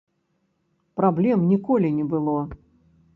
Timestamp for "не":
2.01-2.05